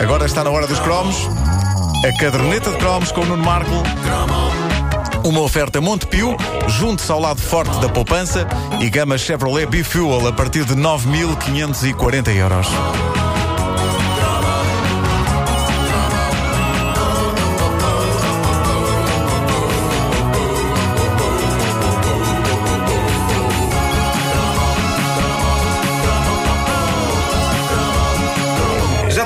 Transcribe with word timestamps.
Agora 0.00 0.26
está 0.26 0.42
na 0.42 0.50
hora 0.50 0.66
dos 0.66 0.80
cromos. 0.80 1.16
A 2.04 2.18
caderneta 2.18 2.70
de 2.70 2.76
cromos 2.78 3.12
com 3.12 3.20
o 3.20 3.26
Nuno 3.26 3.44
Marco. 3.44 3.70
Uma 5.24 5.40
oferta 5.40 5.80
Montepio, 5.80 6.36
junte-se 6.66 7.12
ao 7.12 7.20
lado 7.20 7.40
forte 7.40 7.78
da 7.80 7.88
poupança 7.88 8.46
e 8.80 8.90
gama 8.90 9.16
Chevrolet 9.16 9.66
B-Fuel 9.66 10.26
a 10.26 10.32
partir 10.32 10.64
de 10.64 10.74
9.540 10.74 12.34
euros. 12.34 12.66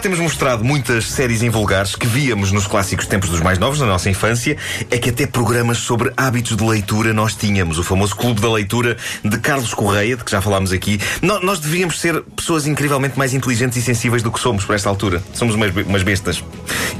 Temos 0.06 0.20
mostrado 0.20 0.62
muitas 0.62 1.10
séries 1.10 1.42
invulgares 1.42 1.96
que 1.96 2.06
víamos 2.06 2.52
nos 2.52 2.64
clássicos 2.68 3.08
tempos 3.08 3.28
dos 3.28 3.40
mais 3.40 3.58
novos, 3.58 3.80
na 3.80 3.86
nossa 3.86 4.08
infância. 4.08 4.56
É 4.88 4.98
que 4.98 5.10
até 5.10 5.26
programas 5.26 5.78
sobre 5.78 6.12
hábitos 6.16 6.56
de 6.56 6.62
leitura 6.62 7.12
nós 7.12 7.34
tínhamos. 7.34 7.76
O 7.76 7.82
famoso 7.82 8.14
Clube 8.14 8.40
da 8.40 8.48
Leitura 8.52 8.96
de 9.24 9.36
Carlos 9.38 9.74
Correia, 9.74 10.16
de 10.16 10.22
que 10.22 10.30
já 10.30 10.40
falámos 10.40 10.70
aqui. 10.70 11.00
No- 11.20 11.40
nós 11.40 11.58
devíamos 11.58 12.00
ser 12.00 12.22
pessoas 12.36 12.68
incrivelmente 12.68 13.18
mais 13.18 13.34
inteligentes 13.34 13.78
e 13.78 13.82
sensíveis 13.82 14.22
do 14.22 14.30
que 14.30 14.38
somos 14.38 14.64
por 14.64 14.76
esta 14.76 14.88
altura. 14.88 15.20
Somos 15.34 15.56
umas, 15.56 15.74
umas 15.74 16.04
bestas. 16.04 16.40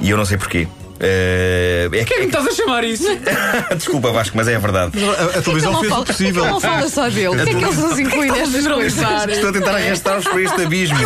E 0.00 0.10
eu 0.10 0.16
não 0.16 0.24
sei 0.24 0.36
porquê. 0.36 0.66
Eh, 0.98 1.86
é 1.86 1.88
Quem 1.90 2.00
é 2.00 2.04
que 2.04 2.20
me 2.20 2.26
estás 2.26 2.46
a 2.46 2.50
chamar 2.52 2.82
isso? 2.84 3.06
Desculpa, 3.76 4.10
Vasco, 4.12 4.36
mas 4.36 4.48
é 4.48 4.56
a 4.56 4.58
verdade. 4.58 4.92
A, 5.04 5.38
a 5.38 5.42
televisão 5.42 5.72
Não 5.72 5.80
fez 5.80 5.92
o 5.92 5.94
fala, 5.94 6.06
possível. 6.06 6.44
não 6.46 6.60
fala 6.60 6.88
só 6.88 7.08
dele. 7.08 7.28
O 7.28 7.34
que 7.34 7.40
é 7.50 7.54
que 7.54 7.64
eles 7.64 7.76
nos 7.76 7.98
incluem 7.98 8.30
nestas 8.32 8.66
coisas? 8.66 9.26
Estou 9.28 9.50
a 9.50 9.52
tentar 9.52 9.74
arrastar-vos 9.76 10.24
para 10.26 10.40
este 10.42 10.62
abismo. 10.64 10.96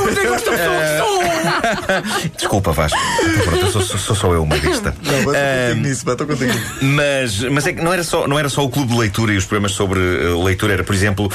Desculpa, 2.37 2.73
Vasco. 2.73 2.99
Pronto, 3.45 3.71
sou, 3.73 3.83
sou- 3.83 3.99
sou 3.99 4.17
só 4.17 4.33
eu 4.33 4.43
uma 4.43 4.57
besta. 4.57 4.95
Não, 5.03 5.19
estou 5.19 5.35
Ah, 5.35 5.69
contigo 5.69 5.89
nisso, 5.89 6.11
estou 6.11 6.27
contigo. 6.27 6.53
Mas, 6.83 7.41
mas 7.51 7.67
é 7.67 7.73
que 7.73 7.83
não 7.83 7.93
era, 7.93 8.03
só, 8.05 8.27
não 8.27 8.39
era 8.39 8.49
só 8.49 8.65
o 8.65 8.71
clube 8.71 8.93
de 8.93 8.99
leitura 8.99 9.33
e 9.33 9.37
os 9.37 9.45
programas 9.45 9.73
sobre 9.73 10.01
eh, 10.01 10.45
leitura, 10.45 10.73
era, 10.75 10.85
por 10.85 10.95
exemplo, 10.95 11.31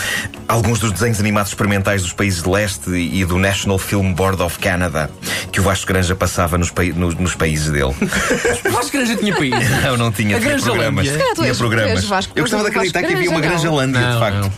alguns 0.47 0.79
dos 0.79 0.91
desenhos 0.91 1.19
animados 1.19 1.51
experimentais 1.51 2.01
dos 2.01 2.13
países 2.13 2.41
de 2.43 2.49
leste 2.49 2.89
e, 2.91 3.25
do 3.25 3.37
National 3.37 3.77
Film 3.77 4.13
Board 4.13 4.41
of 4.41 4.57
Canada, 4.59 5.09
que 5.51 5.59
o 5.59 5.63
Vasco 5.63 5.87
Granja 5.87 6.15
passava 6.15 6.57
nos, 6.57 6.69
pai- 6.71 6.93
nos- 6.95 7.15
nos 7.15 7.35
países 7.35 7.69
dele. 7.71 7.93
Vasco 8.71 8.91
Granja 8.91 9.15
tinha 9.15 9.35
país. 9.35 9.53
Eu 9.85 9.97
não 9.97 10.11
tinha, 10.11 10.37
A 10.37 10.39
tinha 10.39 10.49
Granja 10.51 10.65
programas. 10.65 11.07
Lândia. 11.07 11.25
Tinha 11.35 11.47
és- 11.47 11.57
programas. 11.57 11.91
és 11.91 12.05
Vasco- 12.05 12.33
Eu 12.35 12.43
gostava 12.43 12.63
de 12.63 12.69
Vasco 12.69 12.79
acreditar 12.79 13.03
que 13.07 13.13
havia 13.13 13.29
uma 13.29 13.39
Granja, 13.41 13.55
Granja 13.55 13.67
não. 13.69 13.75
Lândia, 13.75 14.01
de 14.01 14.07
Não, 14.07 14.19
facto. 14.19 14.37
não. 14.39 14.51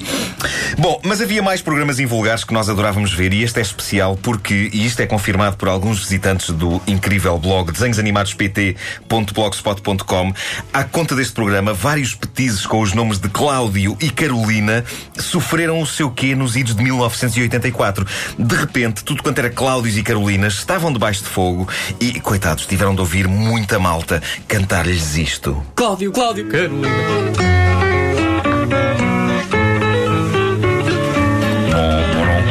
Bom, 0.77 1.01
mas 1.03 1.21
havia 1.21 1.41
mais 1.41 1.61
programas 1.61 1.99
invulgares 1.99 2.43
que 2.43 2.53
nós 2.53 2.69
adorávamos 2.69 3.11
ver 3.13 3.33
e 3.33 3.41
este 3.43 3.59
é 3.59 3.61
especial 3.61 4.15
porque, 4.21 4.69
e 4.71 4.85
isto 4.85 4.99
é 5.01 5.07
confirmado 5.07 5.57
por 5.57 5.67
alguns 5.67 5.99
visitantes 5.99 6.49
do 6.51 6.81
incrível 6.87 7.37
blog 7.39 7.71
desenhosanimadospt.blogspot.com, 7.71 10.33
à 10.73 10.83
conta 10.83 11.15
deste 11.15 11.33
programa, 11.33 11.73
vários 11.73 12.13
petizes 12.13 12.65
com 12.65 12.79
os 12.81 12.93
nomes 12.93 13.19
de 13.19 13.29
Cláudio 13.29 13.97
e 13.99 14.09
Carolina 14.09 14.83
sofreram 15.17 15.81
o 15.81 15.87
seu 15.87 16.09
quê 16.11 16.35
nos 16.35 16.55
idos 16.55 16.75
de 16.75 16.83
1984. 16.83 18.05
De 18.37 18.55
repente, 18.55 19.03
tudo 19.03 19.23
quanto 19.23 19.39
era 19.39 19.49
Cláudios 19.49 19.97
e 19.97 20.03
Carolinas 20.03 20.53
estavam 20.53 20.93
debaixo 20.93 21.23
de 21.23 21.29
fogo 21.29 21.67
e, 21.99 22.19
coitados, 22.19 22.65
tiveram 22.65 22.93
de 22.93 23.01
ouvir 23.01 23.27
muita 23.27 23.76
malta 23.79 24.21
cantar-lhes 24.47 25.15
isto. 25.17 25.63
Cláudio, 25.75 26.11
Cláudio, 26.11 26.47
Carolina. 26.47 26.87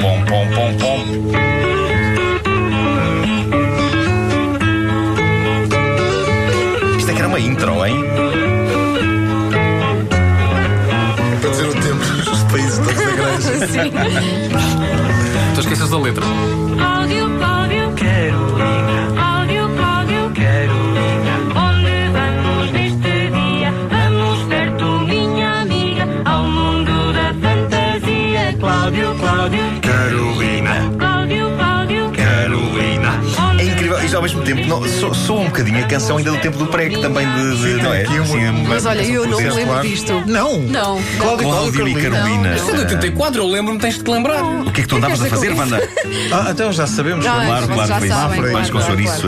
Pom, 0.00 0.24
pom, 0.24 0.46
pom, 0.55 0.77
pom. 0.78 1.00
Isto 6.98 7.10
é 7.10 7.14
que 7.14 7.18
era 7.18 7.28
uma 7.28 7.40
intro, 7.40 7.84
hein? 7.84 8.05
Para 11.40 11.51
dizer 11.51 11.67
o 11.67 11.72
tempo 11.72 12.05
dos 12.24 12.42
países 12.45 12.78
todos 12.78 12.95
da 12.96 13.12
granja. 13.12 13.67
Sim. 13.67 13.92
Tu 15.55 15.61
esqueces 15.61 15.90
da 15.90 15.98
letra. 15.98 16.24
É 34.06 34.08
e 34.08 34.14
ao 34.14 34.22
mesmo 34.22 34.42
tempo 34.42 34.64
não, 34.68 34.86
sou, 34.89 35.12
sou 35.12 35.40
um 35.40 35.46
bocadinho 35.46 35.84
a 35.84 35.89
canção 35.89 36.17
ainda 36.17 36.30
do 36.30 36.39
tempo 36.39 36.56
do 36.56 36.67
prego 36.68 37.00
também 37.00 37.27
de, 37.27 37.56
de- 37.56 37.83
não 37.83 37.92
é? 37.92 38.02
aqui 38.02 38.18
uma 38.20 38.52
Mas 38.68 38.86
olha, 38.86 39.02
eu 39.02 39.27
não 39.27 39.39
me 39.40 39.48
lembro 39.48 39.64
claro. 39.64 39.89
disto. 39.89 40.22
Não! 40.27 40.61
Não. 40.61 41.02
Cláudio, 41.18 41.48
Cláudio 41.48 41.89
e 41.89 41.94
Carolina. 41.94 42.55
Isto 42.55 42.70
é 42.70 42.74
de 42.74 42.80
84, 42.83 43.40
eu 43.40 43.48
lembro-me, 43.48 43.80
tens 43.80 43.95
de 43.95 44.05
te 44.05 44.11
lembrar. 44.11 44.45
O 44.45 44.70
que 44.70 44.80
é 44.80 44.84
que 44.84 44.89
tu 44.89 44.96
andavas 44.96 45.20
a 45.20 45.27
fazer, 45.27 45.52
Wanda? 45.52 45.89
Ah, 46.33 46.50
então 46.50 46.72
já 46.72 46.86
sabemos. 46.86 47.24
Já, 47.24 47.33
claro. 47.33 47.66
Claro, 47.66 48.05
isso. 48.05 48.52
mais 48.52 48.70
com? 48.70 48.78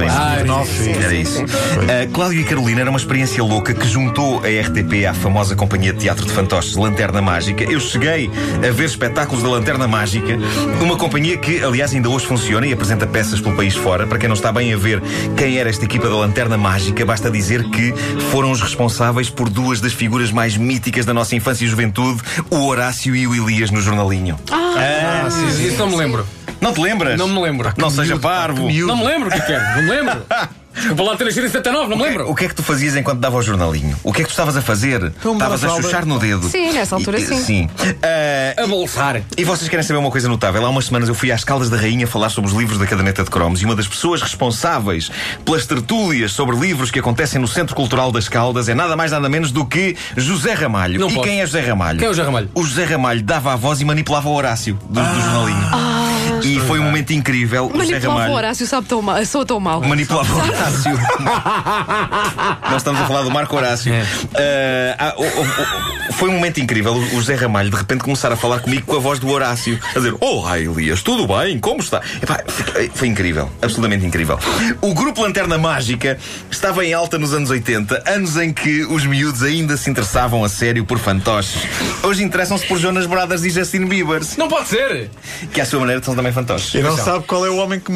Ah, 0.08 0.44
Nove, 0.44 0.90
Era 0.90 1.14
isso. 1.14 1.42
Uh, 1.42 2.12
Cláudio 2.12 2.40
e 2.40 2.44
Carolina 2.44 2.82
era 2.82 2.90
uma 2.90 2.98
experiência 2.98 3.42
louca 3.42 3.74
que 3.74 3.86
juntou 3.86 4.40
a 4.44 4.66
RTP 4.66 5.06
à 5.08 5.14
famosa 5.14 5.56
companhia 5.56 5.92
de 5.92 5.98
teatro 5.98 6.24
de 6.24 6.32
fantoches 6.32 6.76
Lanterna 6.76 7.20
Mágica. 7.20 7.64
Eu 7.64 7.80
cheguei 7.80 8.30
a 8.66 8.70
ver 8.70 8.84
espetáculos 8.84 9.42
da 9.42 9.48
Lanterna 9.48 9.88
Mágica, 9.88 10.38
uma 10.80 10.96
companhia 10.96 11.36
que, 11.36 11.62
aliás, 11.62 11.92
ainda 11.92 12.08
hoje 12.08 12.26
funciona 12.26 12.66
e 12.66 12.72
apresenta 12.72 13.06
peças 13.06 13.40
pelo 13.40 13.56
país 13.56 13.74
fora. 13.74 14.06
Para 14.06 14.18
quem 14.18 14.28
não 14.28 14.36
está 14.36 14.52
bem 14.52 14.67
a 14.72 14.76
ver 14.76 15.02
quem 15.36 15.58
era 15.58 15.68
esta 15.68 15.84
equipa 15.84 16.08
da 16.08 16.16
Lanterna 16.16 16.56
Mágica, 16.56 17.04
basta 17.04 17.30
dizer 17.30 17.64
que 17.70 17.92
foram 18.30 18.50
os 18.50 18.60
responsáveis 18.60 19.30
por 19.30 19.48
duas 19.48 19.80
das 19.80 19.92
figuras 19.92 20.30
mais 20.30 20.56
míticas 20.56 21.04
da 21.04 21.14
nossa 21.14 21.34
infância 21.34 21.64
e 21.64 21.68
juventude, 21.68 22.20
o 22.50 22.66
Horácio 22.66 23.14
e 23.14 23.26
o 23.26 23.34
Elias 23.34 23.70
no 23.70 23.80
jornalinho. 23.80 24.38
Ah, 24.50 25.28
sim, 25.30 25.50
sim. 25.50 25.68
Isso 25.68 25.78
não 25.78 25.88
me 25.88 25.96
lembro. 25.96 26.26
Não 26.60 26.72
te 26.72 26.80
lembras? 26.80 27.18
Não 27.18 27.28
me 27.28 27.40
lembro. 27.40 27.72
Não 27.76 27.90
seja 27.90 28.18
parvo. 28.18 28.70
Não 28.70 28.96
me 28.96 29.04
lembro 29.04 29.28
o 29.28 29.30
que 29.30 29.38
é 29.38 29.40
que 29.40 29.52
era. 29.52 29.76
Não 29.76 29.82
me 29.82 29.90
lembro. 29.90 30.22
Desculpa 30.88 31.02
lá 31.02 31.16
ter 31.16 31.26
em 31.26 31.30
79, 31.32 31.88
não 31.88 31.96
me 31.96 32.02
lembro. 32.04 32.30
O 32.30 32.34
que 32.34 32.44
é 32.44 32.48
que 32.48 32.54
tu 32.54 32.62
fazias 32.62 32.96
enquanto 32.96 33.18
dava 33.20 33.36
o 33.36 33.42
jornalinho? 33.42 33.96
O 34.02 34.12
que 34.12 34.20
é 34.22 34.24
que 34.24 34.28
tu 34.28 34.32
estavas 34.32 34.56
a 34.56 34.62
fazer? 34.62 35.12
Estavas 35.16 35.64
a 35.64 35.68
chuchar 35.70 36.06
no 36.06 36.18
dedo. 36.18 36.48
Sim, 36.48 36.72
nessa 36.72 36.94
altura, 36.94 37.18
E- 37.18 37.26
sim. 37.26 37.36
Sim. 37.42 37.70
Ah, 38.02 38.62
A 38.62 38.66
bolsar. 38.66 39.22
e 39.36 39.44
vocês 39.44 39.68
querem 39.68 39.82
saber 39.84 39.98
uma 39.98 40.10
coisa 40.10 40.28
notável? 40.28 40.64
Há 40.64 40.68
umas 40.68 40.86
semanas 40.86 41.08
eu 41.08 41.14
fui 41.14 41.30
às 41.32 41.44
Caldas 41.44 41.68
da 41.70 41.76
Rainha 41.76 42.06
falar 42.06 42.30
sobre 42.30 42.50
os 42.50 42.56
livros 42.56 42.78
da 42.78 42.86
caderneta 42.86 43.24
de 43.24 43.30
cromos 43.30 43.60
e 43.62 43.64
uma 43.64 43.74
das 43.76 43.86
pessoas 43.88 44.22
responsáveis 44.22 45.10
pelas 45.44 45.66
tertúlias 45.66 46.32
sobre 46.32 46.56
livros 46.56 46.90
que 46.90 46.98
acontecem 46.98 47.40
no 47.40 47.48
Centro 47.48 47.74
Cultural 47.74 48.10
das 48.12 48.28
Caldas 48.28 48.68
é 48.68 48.74
nada 48.74 48.96
mais 48.96 49.12
nada 49.12 49.28
menos 49.28 49.50
do 49.50 49.64
que 49.66 49.96
José 50.16 50.52
Ramalho. 50.54 50.98
Não 51.00 51.08
e 51.08 51.14
posso. 51.14 51.24
quem 51.26 51.40
é 51.40 51.46
José 51.46 51.60
Ramalho? 51.60 51.98
Quem 51.98 52.06
é 52.06 52.10
o 52.10 52.14
José 52.14 52.24
Ramalho? 52.24 52.50
O 52.54 52.62
José 52.64 52.84
Ramalho 52.84 53.22
dava 53.22 53.52
a 53.52 53.56
voz 53.56 53.80
e 53.80 53.84
manipulava 53.84 54.28
o 54.28 54.32
Horácio 54.34 54.78
do, 54.88 55.00
do 55.00 55.20
jornalinho. 55.20 56.07
E 56.44 56.60
foi 56.60 56.78
um 56.78 56.84
momento 56.84 57.12
incrível. 57.12 57.70
Manipulava 57.74 58.06
o 58.06 58.10
Ramalho 58.12 58.32
Horácio, 58.34 58.66
sabe 58.66 58.86
tão 58.86 59.02
mal, 59.02 59.24
sou 59.26 59.44
tão 59.44 59.60
mal. 59.60 59.80
manipulava 59.82 60.32
o 60.34 60.38
Horácio. 60.38 60.92
Nós 62.70 62.76
estamos 62.78 63.00
a 63.00 63.06
falar 63.06 63.22
do 63.22 63.30
Marco 63.30 63.56
Horácio. 63.56 63.92
É. 64.34 64.94
Ah, 64.98 65.14
o- 65.16 66.12
foi 66.14 66.28
um 66.28 66.32
momento 66.32 66.58
incrível. 66.58 66.94
O 66.94 67.10
José 67.10 67.34
Ramalho 67.34 67.70
de 67.70 67.76
repente 67.76 68.02
começar 68.02 68.32
a 68.32 68.36
falar 68.36 68.60
comigo 68.60 68.84
com 68.86 68.96
a 68.96 68.98
voz 68.98 69.18
do 69.18 69.28
Horácio. 69.28 69.78
A 69.94 69.98
dizer: 69.98 70.14
Olá, 70.20 70.58
Elias, 70.58 71.02
tudo 71.02 71.26
bem? 71.26 71.58
Como 71.58 71.80
está? 71.80 72.00
Epá, 72.22 72.40
foi- 72.46 72.90
foi 72.94 73.08
incrível. 73.08 73.50
Absolutamente 73.62 74.04
incrível. 74.06 74.38
O 74.80 74.94
grupo 74.94 75.22
Lanterna 75.22 75.56
Mágica 75.58 76.18
estava 76.50 76.84
em 76.84 76.92
alta 76.92 77.18
nos 77.18 77.32
anos 77.34 77.50
80, 77.50 78.02
anos 78.06 78.36
em 78.36 78.52
que 78.52 78.84
os 78.84 79.04
miúdos 79.06 79.42
ainda 79.42 79.76
se 79.76 79.90
interessavam 79.90 80.44
a 80.44 80.48
sério 80.48 80.84
por 80.84 80.98
fantoches. 80.98 81.62
Hoje 82.02 82.22
interessam-se 82.24 82.66
por 82.66 82.78
Jonas 82.78 83.06
Brothers 83.06 83.44
e 83.44 83.50
Justin 83.50 83.86
Bieber, 83.86 84.20
Não 84.36 84.48
pode 84.48 84.68
ser. 84.68 85.10
que 85.52 85.60
à 85.60 85.66
sua 85.66 85.80
maneira 85.80 86.02
são 86.02 86.14
também 86.14 86.27
fantoches. 86.32 86.74
E 86.74 86.82
não 86.82 86.96
sabe 86.96 87.24
qual 87.24 87.44
é 87.44 87.50
o 87.50 87.56
homem 87.56 87.80
que 87.80 87.92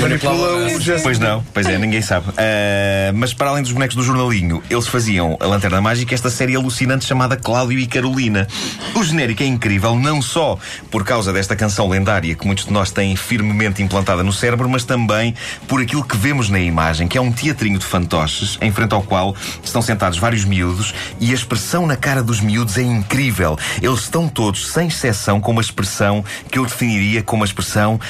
manipula 0.00 0.74
o 0.74 0.80
gesto. 0.80 1.02
Pois 1.02 1.18
não, 1.18 1.44
pois 1.52 1.66
é, 1.66 1.78
ninguém 1.78 2.02
sabe. 2.02 2.26
Ah, 2.36 3.12
mas 3.14 3.32
para 3.34 3.50
além 3.50 3.62
dos 3.62 3.72
bonecos 3.72 3.96
do 3.96 4.02
jornalinho, 4.02 4.62
eles 4.70 4.86
faziam 4.86 5.36
a 5.40 5.46
Lanterna 5.46 5.80
Mágica, 5.80 6.14
esta 6.14 6.30
série 6.30 6.54
alucinante 6.56 7.04
chamada 7.04 7.36
Cláudio 7.36 7.78
e 7.78 7.86
Carolina. 7.86 8.46
O 8.94 9.02
genérico 9.02 9.42
é 9.42 9.46
incrível, 9.46 9.94
não 9.96 10.20
só 10.20 10.58
por 10.90 11.04
causa 11.04 11.32
desta 11.32 11.54
canção 11.56 11.88
lendária 11.88 12.34
que 12.34 12.46
muitos 12.46 12.66
de 12.66 12.72
nós 12.72 12.90
têm 12.90 13.16
firmemente 13.16 13.82
implantada 13.82 14.22
no 14.22 14.32
cérebro, 14.32 14.68
mas 14.68 14.84
também 14.84 15.34
por 15.66 15.80
aquilo 15.80 16.04
que 16.04 16.16
vemos 16.16 16.48
na 16.48 16.60
imagem, 16.60 17.08
que 17.08 17.18
é 17.18 17.20
um 17.20 17.32
teatrinho 17.32 17.78
de 17.78 17.84
fantoches, 17.84 18.58
em 18.60 18.72
frente 18.72 18.94
ao 18.94 19.02
qual 19.02 19.34
estão 19.62 19.82
sentados 19.82 20.18
vários 20.18 20.44
miúdos 20.44 20.94
e 21.20 21.30
a 21.30 21.34
expressão 21.34 21.86
na 21.86 21.96
cara 21.96 22.22
dos 22.22 22.40
miúdos 22.40 22.76
é 22.78 22.82
incrível. 22.82 23.58
Eles 23.80 24.00
estão 24.00 24.28
todos, 24.28 24.68
sem 24.68 24.88
exceção, 24.88 25.40
com 25.40 25.52
uma 25.52 25.60
expressão 25.60 26.24
que 26.50 26.58
eu 26.58 26.64
definiria 26.64 27.22
como 27.22 27.40
uma 27.40 27.46
expressão. 27.60 28.00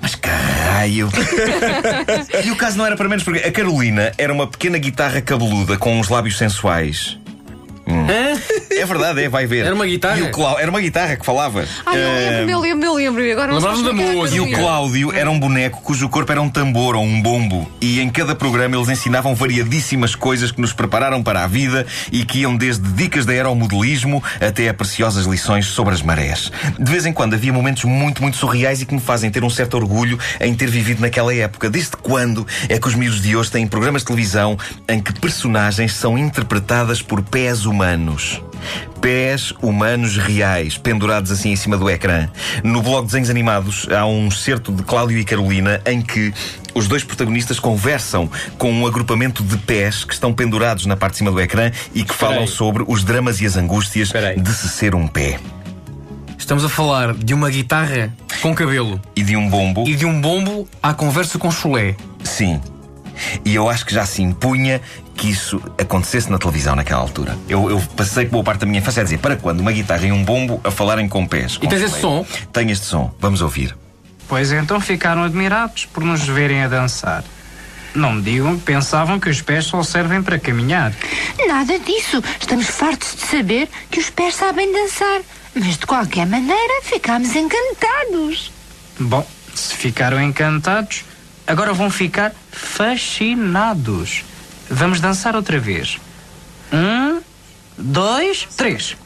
Mas 0.00 0.14
caralho! 0.14 1.08
E 2.44 2.50
o 2.50 2.56
caso 2.56 2.76
não 2.76 2.84
era 2.84 2.96
para 2.96 3.08
menos 3.08 3.22
porque 3.22 3.46
a 3.46 3.52
Carolina 3.52 4.12
era 4.18 4.32
uma 4.32 4.46
pequena 4.46 4.76
guitarra 4.76 5.20
cabeluda 5.20 5.76
com 5.78 5.98
uns 5.98 6.08
lábios 6.08 6.36
sensuais. 6.36 7.18
Hum. 7.86 8.06
É 8.78 8.86
verdade, 8.86 9.22
é, 9.22 9.28
vai 9.28 9.46
ver. 9.46 9.64
Era 9.66 9.74
uma 9.74 9.86
guitarra? 9.86 10.18
E 10.18 10.22
o 10.22 10.30
Clá- 10.30 10.56
Era 10.60 10.70
uma 10.70 10.80
guitarra 10.80 11.16
que 11.16 11.24
falava. 11.24 11.64
Ai, 11.86 11.96
eu 11.96 12.30
lembro, 12.30 12.50
eu 12.50 12.60
lembro, 12.60 12.86
eu 12.86 12.94
lembro. 12.94 13.22
E 13.24 13.32
agora 13.32 13.48
não 13.48 13.54
Lembrava-me 13.56 13.84
sabes 13.84 13.96
da 13.98 14.02
é 14.02 14.12
música. 14.14 14.36
E 14.36 14.40
o. 14.40 14.50
Cláudio 14.58 15.12
era 15.12 15.30
um 15.30 15.38
boneco 15.38 15.80
cujo 15.82 16.08
corpo 16.08 16.32
era 16.32 16.40
um 16.40 16.48
tambor 16.48 16.94
ou 16.96 17.02
um 17.04 17.20
bombo. 17.20 17.70
E 17.80 18.00
em 18.00 18.08
cada 18.10 18.34
programa 18.34 18.76
eles 18.76 18.88
ensinavam 18.88 19.34
variadíssimas 19.34 20.14
coisas 20.14 20.50
que 20.50 20.60
nos 20.60 20.72
prepararam 20.72 21.22
para 21.22 21.44
a 21.44 21.46
vida 21.46 21.86
e 22.10 22.24
que 22.24 22.40
iam 22.40 22.56
desde 22.56 22.88
dicas 22.92 23.24
de 23.26 23.32
aeromodelismo 23.32 24.22
até 24.40 24.68
a 24.68 24.74
preciosas 24.74 25.26
lições 25.26 25.66
sobre 25.66 25.94
as 25.94 26.02
marés. 26.02 26.50
De 26.78 26.90
vez 26.90 27.06
em 27.06 27.12
quando 27.12 27.34
havia 27.34 27.52
momentos 27.52 27.84
muito, 27.84 28.22
muito 28.22 28.36
surreais 28.36 28.80
e 28.82 28.86
que 28.86 28.94
me 28.94 29.00
fazem 29.00 29.30
ter 29.30 29.44
um 29.44 29.50
certo 29.50 29.74
orgulho 29.74 30.18
em 30.40 30.54
ter 30.54 30.68
vivido 30.70 31.00
naquela 31.00 31.34
época. 31.34 31.68
Desde 31.70 31.92
quando 31.96 32.46
é 32.68 32.78
que 32.78 32.88
os 32.88 32.94
miúdos 32.94 33.20
de 33.22 33.36
hoje 33.36 33.50
têm 33.50 33.66
programas 33.66 34.02
de 34.02 34.06
televisão 34.06 34.58
em 34.88 35.00
que 35.00 35.12
personagens 35.18 35.92
são 35.94 36.16
interpretadas 36.18 37.00
por 37.02 37.22
pés 37.22 37.64
humanos? 37.66 38.40
Pés 39.00 39.52
humanos 39.60 40.16
reais, 40.16 40.76
pendurados 40.78 41.30
assim 41.30 41.50
em 41.50 41.56
cima 41.56 41.76
do 41.76 41.88
ecrã. 41.90 42.28
No 42.62 42.82
blog 42.82 43.02
de 43.02 43.06
Desenhos 43.08 43.30
Animados 43.30 43.88
há 43.90 44.06
um 44.06 44.30
certo 44.30 44.72
de 44.72 44.82
Cláudio 44.82 45.18
e 45.18 45.24
Carolina 45.24 45.80
em 45.86 46.00
que 46.00 46.32
os 46.74 46.88
dois 46.88 47.04
protagonistas 47.04 47.58
conversam 47.58 48.30
com 48.58 48.72
um 48.72 48.86
agrupamento 48.86 49.42
de 49.42 49.56
pés 49.58 50.04
que 50.04 50.14
estão 50.14 50.32
pendurados 50.32 50.86
na 50.86 50.96
parte 50.96 51.12
de 51.14 51.18
cima 51.18 51.30
do 51.30 51.40
ecrã 51.40 51.70
e 51.94 52.02
que 52.04 52.14
falam 52.14 52.46
sobre 52.46 52.84
os 52.86 53.04
dramas 53.04 53.40
e 53.40 53.46
as 53.46 53.56
angústias 53.56 54.10
de 54.10 54.52
se 54.54 54.68
ser 54.68 54.94
um 54.94 55.06
pé. 55.06 55.38
Estamos 56.38 56.64
a 56.64 56.68
falar 56.68 57.14
de 57.14 57.34
uma 57.34 57.48
guitarra 57.50 58.12
com 58.40 58.54
cabelo 58.54 59.00
E 59.14 59.22
de 59.22 59.36
um 59.36 59.48
bombo. 59.48 59.86
e 59.86 59.94
de 59.94 60.04
um 60.04 60.20
bombo 60.20 60.68
à 60.82 60.92
conversa 60.92 61.38
com 61.38 61.50
chulé. 61.50 61.94
Sim. 62.24 62.60
E 63.44 63.54
eu 63.54 63.68
acho 63.68 63.84
que 63.86 63.94
já 63.94 64.04
se 64.06 64.22
impunha 64.22 64.80
que 65.14 65.30
isso 65.30 65.62
acontecesse 65.78 66.30
na 66.30 66.38
televisão 66.38 66.74
naquela 66.74 67.00
altura. 67.00 67.36
Eu, 67.48 67.70
eu 67.70 67.80
passei 67.96 68.26
boa 68.26 68.42
parte 68.42 68.60
da 68.60 68.66
minha 68.66 68.78
infância 68.80 69.00
a 69.00 69.04
dizer 69.04 69.18
para 69.18 69.36
quando 69.36 69.60
uma 69.60 69.72
guitarra 69.72 70.06
e 70.06 70.12
um 70.12 70.24
bombo 70.24 70.60
a 70.64 70.70
falarem 70.70 71.08
com 71.08 71.26
pés. 71.26 71.56
com 71.56 71.66
E 71.66 71.68
tens 71.68 71.82
esse 71.82 72.00
som? 72.00 72.26
Tenho 72.52 72.70
este 72.70 72.86
som. 72.86 73.14
Vamos 73.18 73.40
ouvir. 73.42 73.76
Pois 74.28 74.50
então 74.52 74.80
ficaram 74.80 75.22
admirados 75.22 75.84
por 75.86 76.02
nos 76.02 76.22
verem 76.22 76.64
a 76.64 76.68
dançar. 76.68 77.22
Não 77.94 78.14
me 78.14 78.22
digam 78.22 78.56
que 78.56 78.64
pensavam 78.64 79.20
que 79.20 79.28
os 79.28 79.42
pés 79.42 79.66
só 79.66 79.82
servem 79.82 80.22
para 80.22 80.38
caminhar. 80.38 80.92
Nada 81.46 81.78
disso. 81.78 82.22
Estamos 82.40 82.66
fartos 82.68 83.14
de 83.14 83.22
saber 83.22 83.68
que 83.90 84.00
os 84.00 84.08
pés 84.08 84.34
sabem 84.34 84.72
dançar. 84.72 85.20
Mas 85.54 85.76
de 85.76 85.86
qualquer 85.86 86.26
maneira 86.26 86.82
ficámos 86.82 87.36
encantados. 87.36 88.50
Bom, 88.98 89.26
se 89.54 89.74
ficaram 89.74 90.22
encantados, 90.22 91.04
agora 91.46 91.72
vão 91.72 91.90
ficar 91.90 92.32
fascinados. 92.50 94.24
Vamos 94.70 95.00
dançar 95.00 95.36
outra 95.36 95.58
vez. 95.58 95.98
Um, 96.72 97.20
dois, 97.76 98.46
três. 98.56 98.96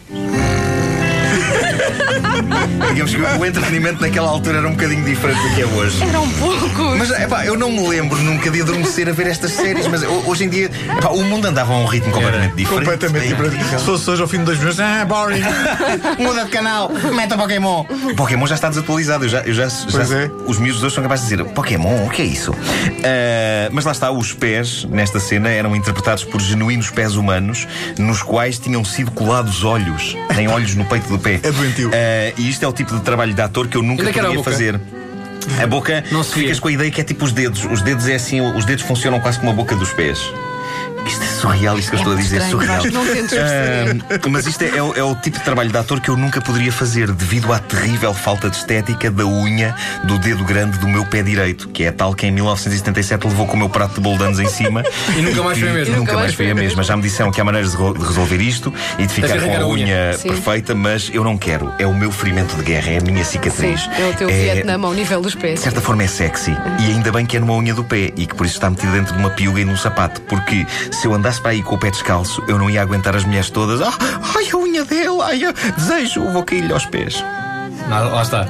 Digamos 2.92 3.14
que 3.14 3.20
o 3.20 3.44
entretenimento 3.44 4.00
naquela 4.00 4.28
altura 4.28 4.58
era 4.58 4.68
um 4.68 4.72
bocadinho 4.72 5.04
diferente 5.04 5.40
do 5.42 5.54
que 5.54 5.62
é 5.62 5.66
hoje. 5.66 6.02
Eram 6.02 6.28
poucos. 6.32 6.98
Mas 6.98 7.10
epá, 7.10 7.44
eu 7.44 7.56
não 7.56 7.70
me 7.70 7.86
lembro 7.88 8.18
nunca 8.18 8.50
de 8.50 8.60
adormecer 8.62 9.08
a 9.08 9.12
ver 9.12 9.26
estas 9.26 9.52
séries, 9.52 9.86
mas 9.86 10.02
ho- 10.02 10.22
hoje 10.26 10.44
em 10.44 10.48
dia 10.48 10.70
epá, 10.98 11.08
o 11.10 11.22
mundo 11.24 11.46
andava 11.46 11.72
a 11.72 11.76
um 11.76 11.86
ritmo 11.86 12.12
completamente 12.12 12.54
diferente. 12.54 12.84
Completamente 12.84 13.28
diferente. 13.28 13.64
Se 13.78 13.84
fosse 13.84 14.10
hoje 14.10 14.22
ao 14.22 14.28
fim 14.28 14.38
de 14.38 14.44
dois 14.44 14.58
minutos, 14.58 14.80
ah, 14.80 15.04
boring. 15.04 15.42
Muda 16.18 16.44
de 16.44 16.50
canal, 16.50 16.90
meta 17.14 17.36
Pokémon. 17.36 17.84
Pokémon 18.16 18.46
já 18.46 18.54
está 18.54 18.68
desatualizado. 18.68 19.24
Eu 19.24 19.28
já, 19.28 19.40
eu 19.40 19.54
já, 19.54 19.68
já- 19.68 20.16
é. 20.16 20.30
Os 20.46 20.58
miúdos 20.58 20.82
hoje 20.82 20.94
são 20.94 21.02
capazes 21.02 21.26
de 21.28 21.36
dizer 21.36 21.44
Pokémon, 21.52 22.06
o 22.06 22.10
que 22.10 22.22
é 22.22 22.26
isso? 22.26 22.54
Ah, 23.04 23.68
mas 23.72 23.84
lá 23.84 23.92
está, 23.92 24.10
os 24.10 24.32
pés 24.32 24.84
nesta 24.84 25.18
cena 25.20 25.48
eram 25.48 25.74
interpretados 25.74 26.24
por 26.24 26.40
genuínos 26.40 26.90
pés 26.90 27.16
humanos, 27.16 27.66
nos 27.98 28.22
quais 28.22 28.58
tinham 28.58 28.84
sido 28.84 29.10
colados 29.10 29.64
olhos. 29.64 30.16
Tem 30.34 30.48
olhos 30.48 30.74
no 30.74 30.84
peito 30.84 31.08
do 31.08 31.18
pé. 31.18 31.40
É 31.46 31.52
doentio. 31.52 31.90
Ah, 31.92 32.32
e 32.36 32.48
isto 32.48 32.64
é 32.64 32.68
o 32.68 32.72
tipo 32.72 32.94
de 32.94 33.00
trabalho 33.02 33.32
de 33.34 33.40
ator 33.40 33.68
que 33.68 33.76
eu 33.76 33.82
nunca 33.82 34.08
é 34.08 34.12
que 34.12 34.18
era 34.18 34.28
a 34.28 34.34
poderia 34.34 34.38
boca? 34.44 34.50
fazer. 34.50 34.80
A 35.62 35.66
boca, 35.66 36.04
Não 36.10 36.24
se 36.24 36.32
ficas 36.34 36.52
via. 36.52 36.60
com 36.60 36.68
a 36.68 36.72
ideia 36.72 36.90
que 36.90 37.00
é 37.00 37.04
tipo 37.04 37.24
os 37.24 37.32
dedos. 37.32 37.64
Os 37.64 37.80
dedos 37.82 38.08
é 38.08 38.16
assim, 38.16 38.40
os 38.40 38.64
dedos 38.64 38.84
funcionam 38.84 39.20
quase 39.20 39.38
como 39.38 39.50
a 39.52 39.54
boca 39.54 39.76
dos 39.76 39.92
pés. 39.92 40.18
É 41.46 41.56
surreal, 41.56 41.78
isto 41.78 41.90
que 41.90 41.94
eu 41.96 41.98
estou 41.98 42.12
a 42.12 42.16
dizer, 42.16 42.36
estranho, 42.42 42.50
surreal. 42.50 42.82
Não. 42.92 43.02
Ah, 44.10 44.28
mas 44.30 44.46
isto 44.46 44.62
é, 44.62 44.76
é 44.76 44.82
o- 44.82 44.94
é 44.94 45.02
o 45.02 45.14
tipo 45.14 45.38
de 45.38 45.44
trabalho 45.44 45.70
de 45.70 45.78
ator 45.78 46.00
que 46.00 46.08
eu 46.08 46.16
nunca 46.16 46.40
poderia 46.40 46.72
fazer 46.72 47.10
devido 47.12 47.52
à 47.52 47.58
terrível 47.58 48.12
falta 48.14 48.48
de 48.50 48.56
estética 48.56 49.10
da 49.10 49.24
unha 49.24 49.74
do 50.04 50.18
dedo 50.18 50.44
grande 50.44 50.78
do 50.78 50.88
meu 50.88 51.04
pé 51.06 51.22
direito, 51.22 51.68
que 51.68 51.84
é 51.84 51.92
tal 51.92 52.14
que 52.14 52.26
em 52.26 52.30
1977 52.30 53.26
levou 53.26 53.46
com 53.46 53.54
o 53.54 53.58
meu 53.58 53.68
prato 53.68 53.94
de 53.94 54.00
boldanos 54.00 54.38
em 54.40 54.48
cima. 54.48 54.82
E 55.16 55.22
nunca 55.22 55.42
mais 55.42 55.58
foi 55.58 55.68
a 55.68 55.72
mesma. 55.72 55.96
Nunca, 55.96 56.12
mais 56.14 56.34
foi 56.34 56.50
a 56.50 56.54
mesma. 56.54 56.82
Já 56.82 56.96
me 56.96 57.02
disseram 57.02 57.30
que 57.30 57.40
há 57.40 57.44
maneiras 57.44 57.72
de, 57.72 57.76
resolver 57.76 58.40
isto 58.40 58.72
e 58.98 59.06
de 59.06 59.12
ficar 59.12 59.40
com 59.40 59.56
a 59.56 59.66
unha. 59.68 60.12
Sim. 60.14 60.28
perfeita, 60.28 60.74
mas 60.74 61.10
eu 61.12 61.22
não 61.24 61.36
quero. 61.38 61.72
É 61.78 61.86
o 61.86 61.94
meu 61.94 62.10
ferimento 62.10 62.56
de 62.56 62.62
guerra, 62.62 62.90
é 62.92 62.98
a 62.98 63.00
minha 63.00 63.24
Sim, 63.24 63.32
cicatriz. 63.32 63.88
é 63.98 64.04
o 64.08 64.14
teu 64.14 64.28
Vietnã 64.28 64.78
ao 64.82 64.92
nível 64.92 65.20
dos 65.20 65.34
pés. 65.34 65.54
De 65.54 65.60
certa 65.64 65.80
forma 65.80 66.02
é 66.02 66.06
sexy 66.06 66.56
e 66.80 66.86
ainda 66.86 67.10
bem 67.12 67.24
que 67.26 67.36
é 67.36 67.40
numa 67.40 67.54
unha 67.54 67.74
do 67.74 67.84
pé 67.84 68.12
e 68.16 68.26
que 68.26 68.34
por 68.34 68.46
isso 68.46 68.56
está 68.56 68.68
metido 68.70 68.92
dentro 68.92 69.14
de 69.14 69.18
uma 69.18 69.30
piuga 69.30 69.60
e 69.60 69.64
num 69.64 69.76
sapato. 69.76 70.20
Porque 70.22 70.66
se 70.90 71.06
eu 71.06 71.14
andasse 71.14 71.35
para 71.40 71.50
aí 71.52 71.62
com 71.62 71.74
o 71.74 71.78
pé 71.78 71.90
descalço, 71.90 72.42
eu 72.48 72.58
não 72.58 72.68
ia 72.70 72.82
aguentar 72.82 73.14
as 73.16 73.24
mulheres 73.24 73.50
todas. 73.50 73.80
Ah, 73.80 73.92
ai, 74.36 74.48
a 74.52 74.56
unha 74.56 74.84
dele, 74.84 75.20
ai, 75.22 75.44
eu 75.44 75.52
desejo, 75.76 76.24
vou 76.32 76.42
cair-lhe 76.44 76.72
aos 76.72 76.86
pés. 76.86 77.24
Não, 77.88 78.12
lá 78.14 78.22
está. 78.22 78.46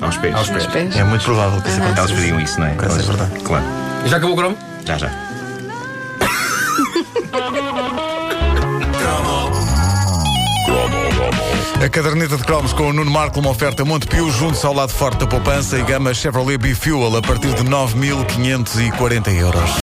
Aos 0.00 0.16
pés. 0.18 0.34
Aos 0.34 0.48
pés. 0.50 0.66
pés. 0.66 0.96
É 0.96 1.04
muito 1.04 1.24
provável 1.24 1.60
que 1.62 1.68
isso 1.68 1.80
Elas 1.80 1.92
aconteça. 1.92 2.14
fariam 2.18 2.40
isso, 2.40 2.58
não 2.60 2.66
é? 2.66 2.74
Pois 2.74 2.90
é, 2.90 2.94
Elas- 2.94 3.06
verdade. 3.06 3.40
Claro. 3.44 3.64
Já 4.06 4.16
acabou 4.16 4.34
o 4.34 4.36
cromo? 4.38 4.58
Já, 4.84 4.98
já. 4.98 5.10
A 11.84 11.88
caderneta 11.88 12.36
de 12.36 12.44
cromos 12.44 12.72
com 12.72 12.88
o 12.88 12.92
Nuno 12.92 13.10
Marco, 13.10 13.40
uma 13.40 13.50
oferta 13.50 13.84
Montepio, 13.84 14.30
junto 14.30 14.64
ao 14.64 14.72
lado 14.72 14.92
forte 14.92 15.18
da 15.18 15.26
poupança 15.26 15.76
e 15.78 15.82
gama 15.82 16.14
Chevrolet 16.14 16.56
B-Fuel 16.56 17.16
a 17.16 17.22
partir 17.22 17.52
de 17.54 17.64
9.540 17.64 19.28
euros. 19.32 19.70